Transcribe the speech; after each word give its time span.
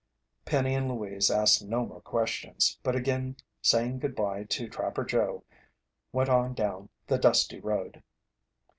Penny 0.45 0.73
and 0.73 0.89
Louise 0.89 1.29
asked 1.29 1.63
no 1.63 1.85
more 1.85 2.01
questions, 2.01 2.79
but 2.81 2.95
again 2.95 3.37
saying 3.61 3.99
goodbye 3.99 4.45
to 4.45 4.67
Trapper 4.67 5.05
Joe, 5.05 5.43
went 6.11 6.27
on 6.27 6.55
down 6.55 6.89
the 7.05 7.19
dusty 7.19 7.59
road. 7.59 8.01